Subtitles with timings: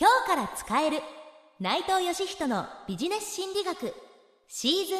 [0.00, 1.00] 今日から使える。
[1.58, 3.92] 内藤義人のビジネス心理学。
[4.46, 4.98] シーズン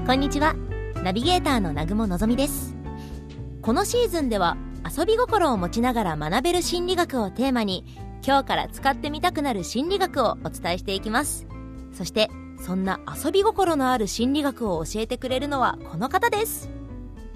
[0.00, 0.54] 2こんにちは。
[1.04, 2.74] ナビゲーターの南雲のぞみです。
[3.60, 4.56] このシーズンでは
[4.90, 7.84] 遊び心を持ちながら学べる心理学をテーマに
[8.26, 11.46] 今日から使ってみたくなる心理学をお伝えしていきます。
[11.92, 16.79] そしてそんな遊び心のある心理学を教えてくれるのはこの方です。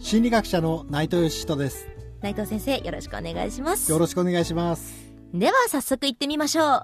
[0.05, 1.89] 心理学者の内藤義人です。
[2.21, 3.91] 内藤先生よろしくお願いします。
[3.91, 5.11] よろしくお願いします。
[5.33, 6.83] では早速行ってみましょう。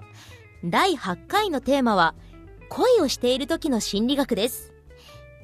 [0.65, 2.15] 第8回のテーマは
[2.69, 4.73] 恋をしている時の心理学です。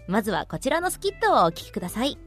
[0.07, 2.17] まずはこちらのスキットをお聞きください。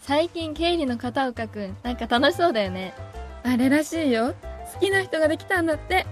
[0.00, 2.92] 最近経理の片岡くんなんか楽しそうだよね。
[3.44, 4.34] あれらしいよ。
[4.74, 6.06] 好きな人ができたんだって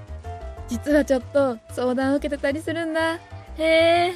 [0.68, 3.14] 実はちょっと相談を受けてたりするんだ。
[3.14, 3.20] へ
[3.58, 4.14] え。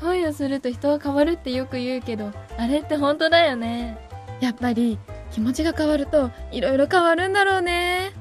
[0.00, 3.98] 恋をすると人は変わるってよく言うけどあれって本当だよね。
[4.40, 4.98] やっぱり
[5.30, 8.12] 気持ちが変わるといろいろ変わるんだろうね。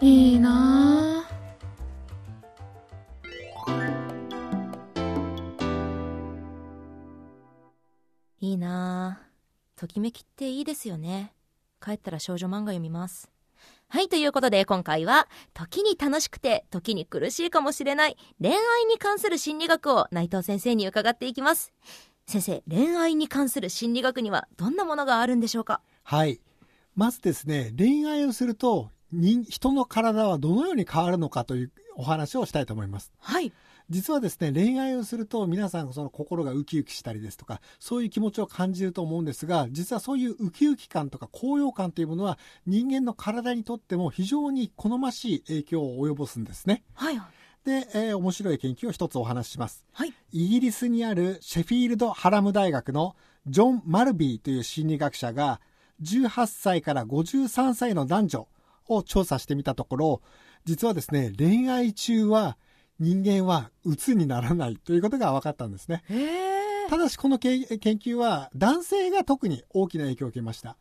[0.00, 1.36] いいなぁ。
[8.40, 9.26] いいなぁ。
[9.78, 11.34] ときめきっていいですよね。
[11.82, 13.35] 帰ったら少女漫画読みます。
[13.88, 18.56] はい、ということで今回は、時に楽しくて、時に苦しいかもしれない恋愛
[18.88, 21.72] に関する心理学を内藤先生に伺っていきます。
[22.26, 25.80] 先生、恋愛に関する心理学にはどんなものがあるんでしょうか？
[26.02, 26.40] はい
[26.96, 33.52] まずですね恋愛をすると人人の体はどのように変わるのかというお話をしたいと思いますはい。
[33.88, 47.20] 実はですね恋愛をすると皆さんその心がウキウキしたりですとかそういう気持ちを感じると思うんですが実はそういうウキウキ感とか高揚感というものは人間の体にとっても非常に好ましい影響を及ぼすんですねはい。
[47.64, 50.12] で、えー面白い研究を一つお話ししますはい。
[50.32, 55.60] イギリスにあるシェフィールド・ハラム大学のジョン・マルビーという心理学者が
[56.02, 58.48] 18歳から53歳の男女
[58.88, 60.22] を調査してみたところ
[60.64, 62.56] 実はですね恋愛中は
[62.98, 66.02] 人間は鬱にならないということが分かったんですね。
[66.88, 70.76] ただしこのけ研究は男性が特に大きな影響を受けました。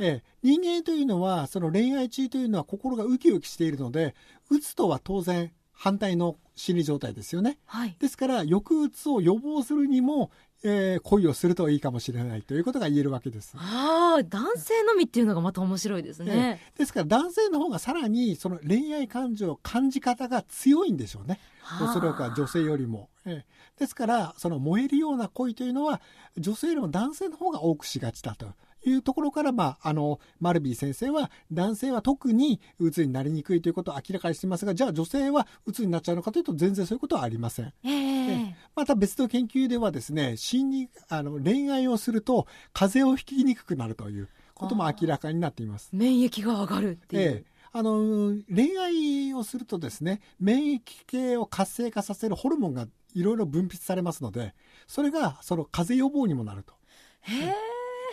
[0.00, 4.14] ええ、人間というのはその恋愛中というのは心がウキウキしているので
[4.48, 7.96] 鬱とは当然反対の心理状態ですよねはい。
[8.00, 10.32] ですから抑うつを予防するにも、
[10.64, 13.54] えー恋をするといいかもしれないということが言えるわけです。
[13.56, 16.60] ああ、男性のみっていうのがまた面白いですね。
[16.76, 21.38] ですから男性の方がさらにその恋愛感情感じ方が強いんでしょうね。
[21.80, 23.08] おそらくは女性よりも。
[23.24, 26.00] ええですからその燃えるような恋というのは
[26.36, 28.46] 女性よりも男性の方が多くしがちだと。
[28.84, 37.72] いうところから、まあ、あの、マルビー先生は、男性は特に鬱になりにくいということを明らかにしていますが、じゃあ女性は鬱になっちゃうのかというと、全然そういうことはありません。
[37.84, 45.88] ええまた別の研究ではですね心理あの恋愛をすると風邪をひきにくくなるということも明らかになっています。
[45.92, 47.22] 免疫が上がるっていう。
[47.22, 54.54] ええあの恋愛をするとですね免疫系を活性化させるホルモンがいろいろ分泌されますので
[54.86, 56.74] それがその風邪予防にもなると。
[57.22, 57.54] へえ。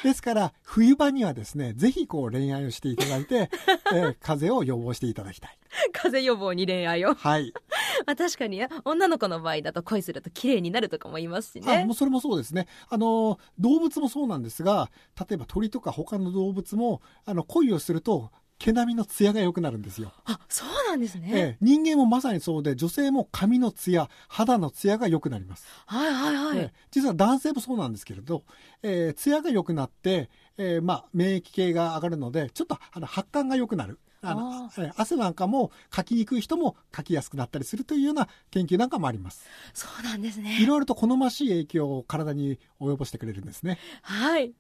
[0.04, 3.50] ですから冬場にはですねぜひこう恋愛をしていただいて、
[3.94, 5.58] ええ風邪を予防していただきたい。
[5.94, 7.14] 風邪予防に恋愛を。
[7.14, 7.54] はい。
[8.06, 11.96] まあ確かに女の子の場合だと恋すると綺麗になるとかも言いますしねあもう。
[11.96, 21.32] それもそうですねあの動物もそうなんですが例えば鳥とか他の動物もあの恋をすると毛並みのツヤが良くなるんですよ、あ、そうなんですね。
[21.34, 26.58] ええ、人間もまさにそうで女性も髪のツヤ肌のツヤが良くなります、はいはいはい。
[26.60, 28.44] ええ実は男性もそうなんですけれど、
[28.82, 40.66] えー、ツヤが良くなって、えーまあ、免疫系が上がるのでちょっとあの発汗が良くなるあのあええ汗なんかもかきにくい人もかきやすくなったりするというような研究なんかもありますそうなんですいね。
[40.66, 43.78] ろいろと好ましい影響を体に及ぼしてくれるんですね。
[44.02, 44.54] はい。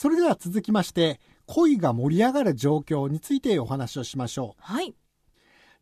[0.00, 4.62] それでは続きまして、恋が盛り上がる状況についてお話をしましょう。
[4.62, 4.94] はい。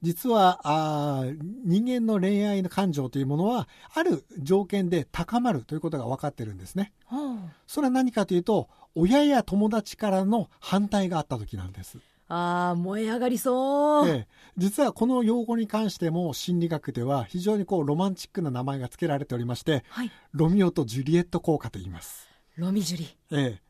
[0.00, 6.94] 実は、あー人間の恋愛の感情というものは、ある条件で高まるということが分かってるんですね。
[7.05, 11.99] ほうそれは何かというと、親や友達からの反対があった時なんです。
[12.29, 14.08] ああ、燃え上がりそう。
[14.08, 14.26] ええ
[14.56, 20.11] 実はこの用語に関しても心理学では非常にこうロマンチックな名前が付けられておりまして、はい。
[20.32, 22.26] ロミオとジュリエット効果と言います。
[22.56, 23.17] ロミジュリ。
[23.32, 23.66] ええ、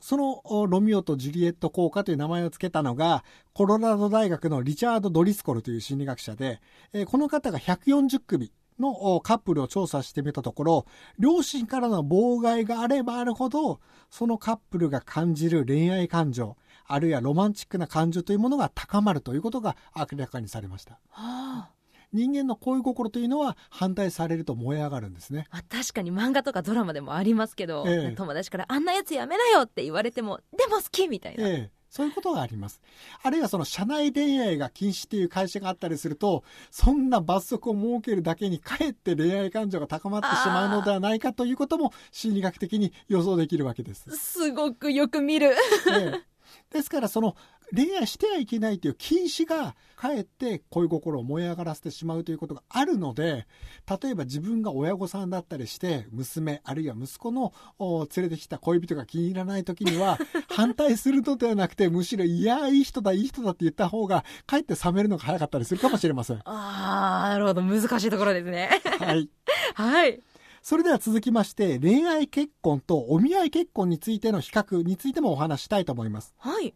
[0.00, 6.60] そのロミオとジュリエット効果という名前を付けたのがコロラド大学のリチャード・ドリスコルという心理学者で、
[7.06, 10.86] この方が140組のカップルを調査してみたところ
[11.18, 13.80] 両親からの妨害があればあるほど
[14.10, 16.56] そのカップルが感じる恋愛感情
[16.86, 20.94] あるいはロマンチックな感情というものが高まるということが明らかにされました。
[21.08, 21.73] はあ
[22.14, 25.46] 人間の恋心というのは反対されると燃え上がるんですね。
[25.50, 32.80] まあ、確かに漫画とかドラマでもありますけど、ええ友達からあんなやつやめなよって言われてもでも好きみたいな、ええ、そういうことがあります。
[33.22, 44.08] あるいはその社内恋愛が禁止っていう会社があったりすると、そんな罰則を設けるだけにかえって恋愛感情が高まってしまうのではないかということも心理学的に予想できるわけです。
[44.10, 45.54] すごくよく見る
[45.90, 46.33] ええ
[46.72, 47.36] ですからその
[47.74, 53.46] 恋愛してはいけないという禁止がかえって恋心を燃え上がらせてしまうということがあるので
[54.02, 60.18] 例えば自分が親御さんだったりして娘あるいは息子のお連れてきた恋人が気に入らない時には
[60.48, 66.36] 反対するのではなくてむしろいやいい人だいい人だって言った方がかえって冷めるのが早かったりするかもしれません。
[66.44, 67.62] ああなるほど。
[67.62, 68.68] 難しいところですね。
[68.98, 69.28] はい。
[69.74, 70.20] はい
[70.64, 76.34] それでは続きまして恋愛結婚とお見合い結婚についての比較についてもお話ししたいと思います。
[76.38, 76.74] はい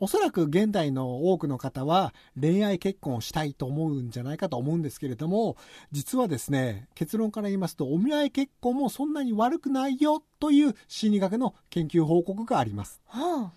[0.00, 5.56] おそらく現代の多くの方は恋愛結婚をしたいと思うんじゃないかと思うんですけれども、
[5.90, 13.00] 実はですね、結論から言いますと、お見合い結婚もそんなに悪くないよという心理学の研究報告があります。
[13.06, 13.50] は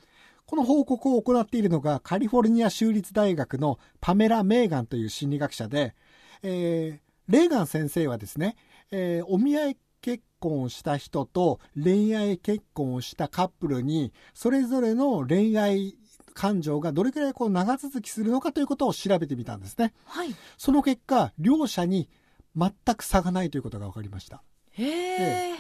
[0.48, 5.94] この報告を行っているのがカリフォルニア州立大学のパメラ・メーガンという心理学者で、
[6.42, 8.58] えーレーガン先生はですね、
[8.92, 15.96] えーお見合い結婚をした人と恋愛結婚をしたカップルにそれぞれの恋愛
[16.34, 19.94] 感情がどれくらいこう長続きするのかということを調べてみたんですね。
[20.08, 22.10] あはいその結果、両者に
[22.56, 24.42] 全く差がないということが分かりました。
[24.72, 25.56] へえ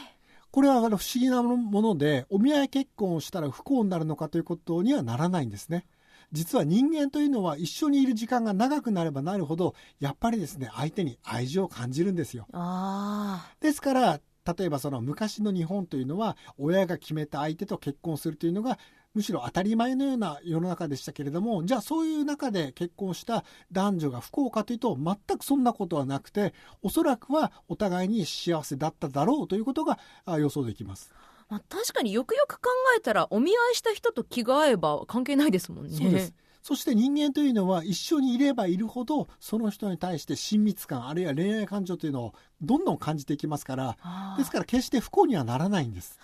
[0.49, 5.85] これはあの不思議なもので、お見合い結婚をしたら不幸になるのかということにはならないんですね。
[6.31, 12.47] 実は人間というのは一緒にいる時間が長くなればなるほど、やっぱりですね、相手に愛情を感じるんですよ。
[12.53, 14.19] あですから、
[14.57, 18.79] 例えばその昔の日本というのは、親が決めた相手と結婚するというのが、
[19.13, 31.13] むしろ当たり前のような世の中でしたけれども、じゃあそういう中で結婚した男女が不幸かというと、全くそんなことはなくて、おそらくはお互いに幸せだっただろうということがあ予想できます。
[31.51, 36.33] まあ、確かによくよく考えたらお見合いした人と気が合えば関係ないですもんねそうです。
[36.63, 43.97] そして人間というのは一緒にいればいるほどその人に対して親密感あるいは恋愛感情というのをどんどん感じていきますから
[44.37, 46.17] ですから決して不幸にはならないんです。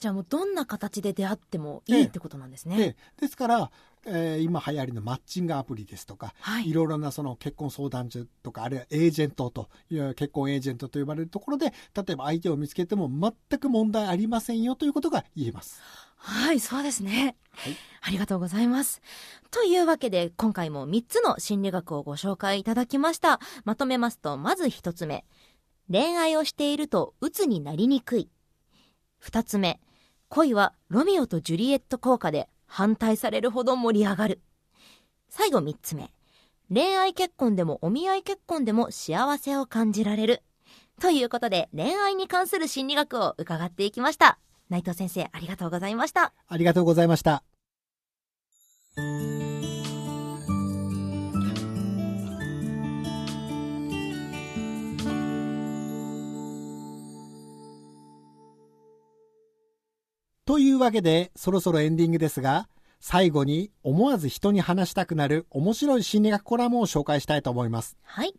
[0.00, 3.70] じゃあもうどんな形で出会ってもいいってことなんですね、でですから、
[4.06, 15.80] えー今流行りのマッチングアプリですとか、はいいろいろなその結婚相談所とかあるいはエージェントという結婚エージェントと呼ばれるところで例えば相手を見つけても全く問題ありませんよということが言えます。
[16.16, 17.36] はい、そうですね。
[17.52, 19.00] はいありがとうございます。
[19.52, 23.38] というわけで、今回も3つの心理学をご紹介いただきました。
[23.64, 25.24] まとめますと、まず1つ目。
[25.88, 28.28] 恋愛をしていると鬱になりにくい。
[29.22, 29.80] 2つ目。
[30.28, 34.40] 恋はロミオとジュリエット効果で反対されるほど盛り上がる。
[35.28, 36.10] 最後3つ目。
[36.72, 40.42] 恋愛結婚でもお見合い結婚でも幸せを感じられる。
[40.98, 44.38] ということで、恋愛に関する心理学を伺っていきました。
[44.70, 46.32] 内藤先生、ありがとうございました。
[46.48, 47.44] ありがとうございました。
[60.52, 62.68] というわけで、そろそろエンディングですが、
[63.00, 67.96] 最後に思わず人に話したくなる面白い心理学コラムを紹介したいと思います。
[68.02, 68.34] はい。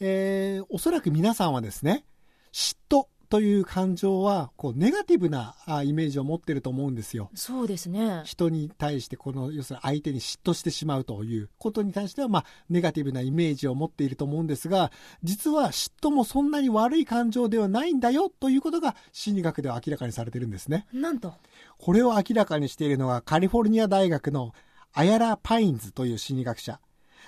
[0.00, 2.04] えーおそらく皆さんはですね、
[2.52, 7.30] 嫉妬という感情は、こう、ネガティブなあイメージを持ってると思うんですよ。
[7.34, 8.22] そうですね。
[8.24, 14.90] 人に対してこの要するに相手に嫉妬してしまうということに対してはまあネガティブなイメージを持っていると思うんですが
[15.22, 21.34] 実は嫉妬もそんなに悪い感情ではないんだよということが心理学では明らかにされてるんですねなんと。
[21.78, 24.52] これを明らかにしているのがカリフォルニア大学の
[24.92, 26.80] アヤラ・パインズという心理学者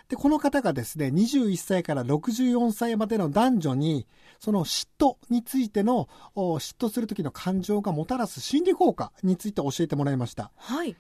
[0.09, 4.07] でこの方がですね21歳から64歳までの男女に
[4.40, 10.97] その嫉妬についてのお嫉妬する時の感情がもたらす心理効果について教えてもらいましたはい。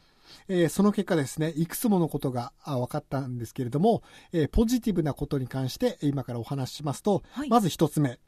[0.48, 4.02] えーその結果ですね、いくつものことがあ分かったんですけれども、
[4.32, 8.18] えーポジティブなことに関して今からお話ししますと、はいまず一つ目、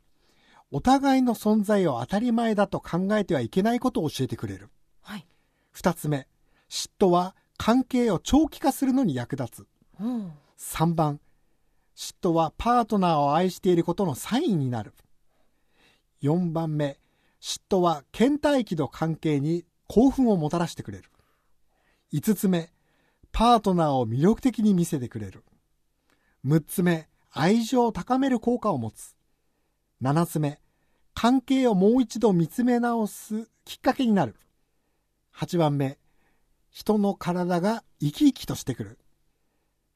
[0.70, 4.70] お互いの存在を当たり前だと考えてはいけないことを教えてくれる。
[5.02, 5.26] はい。
[5.72, 6.26] 二つ目、
[6.68, 9.66] 嫉妬は関係を長期化するのに役立つ。
[10.00, 10.32] うん。
[10.60, 11.20] 3番、
[11.96, 14.92] 嫉妬はパートナーを愛していることのサインになる。
[16.22, 17.00] 4番目、
[17.40, 21.04] 嫉妬は倦怠期の関係に興奮をもたらしてくれる。
[22.12, 22.70] 5つ目、
[23.32, 25.44] パートナーを魅力的に見せてくれる。
[26.44, 29.16] 6つ目、愛情を高める効果を持つ。
[30.02, 30.60] 7つ目、
[31.14, 34.36] 関係をもう一度見つめ直すきっかけになる。
[35.34, 35.98] 8番目、
[36.68, 38.99] 人の体が生き生きとしてくる。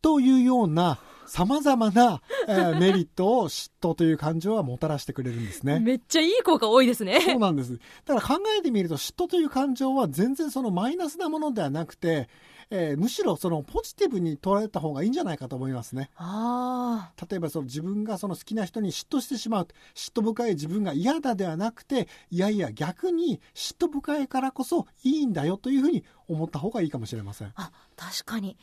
[0.05, 5.81] というような様々な、えー メリットを嫉妬という感情はもたらしてくれるんですね。
[5.81, 7.37] めっちゃいい効果多いですそうね。
[7.39, 7.79] なんです。
[8.05, 12.29] だから考えてみると嫉妬という感情は全然そのマイナスなものではなくて、
[12.71, 16.11] えーむしろそのポジティブに捉えた方がいいんじゃないかと思いますね。
[16.16, 27.52] あ例えばその自分がその好きな人に嫉妬してしまう嫉妬深い自分が嫌だではなくていやいや逆に嫉妬深いからこそいいんだよというふうに思った方がいいかもしれませんあ。
[27.56, 28.56] あ、確かに。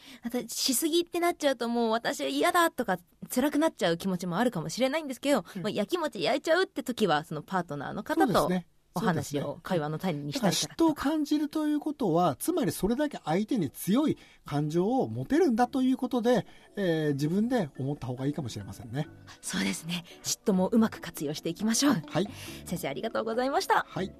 [0.47, 2.97] しすぎってなっちゃうともう私は嫌だとか
[3.33, 16.45] 辛くなっちゃう気持ちもあるかもしれないんですけど、うんまあ、やきもち焼いちゃうって時は、そのパートナーのそ方とうですねお話を会話の種にしたりしたら妬を感じるということはつまりそれだけ相手に強い感情を持てるんだということで、
[16.75, 19.07] えー自分で思った方がいいかもしれませんね。
[19.41, 20.03] そうですね。
[20.23, 22.01] 嫉妬もうまく活用していきましょう。
[22.07, 22.27] はい。
[22.65, 23.85] 先生ありがとうございました。
[23.87, 24.11] はい。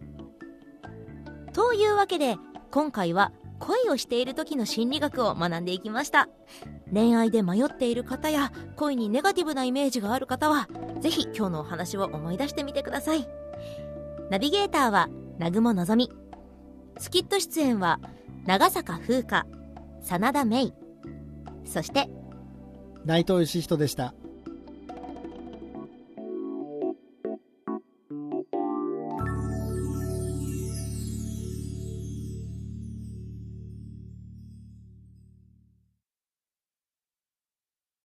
[1.54, 2.38] というわけで
[2.70, 6.30] 今回は恋をしている時の心理学を学んでいきました。
[6.94, 10.68] 恋愛で迷っている方や恋にネガティブなイメージがある方は
[11.00, 13.28] ぜひ今日のお話を思い出してみてください
[14.32, 15.10] ナビゲーターは
[15.40, 16.10] 南雲のぞみ
[16.98, 18.00] スキット出演は
[18.46, 19.46] 長坂風花
[20.06, 20.74] 真田芽衣。
[21.66, 22.10] そして
[23.04, 24.14] 内藤義人でした。